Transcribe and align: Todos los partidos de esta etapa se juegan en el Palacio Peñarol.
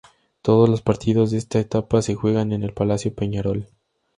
Todos 0.41 0.67
los 0.67 0.81
partidos 0.81 1.29
de 1.29 1.37
esta 1.37 1.59
etapa 1.59 2.01
se 2.01 2.15
juegan 2.15 2.53
en 2.53 2.63
el 2.63 2.73
Palacio 2.73 3.13
Peñarol. 3.13 3.69